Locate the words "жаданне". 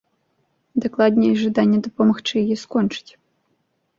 1.41-1.79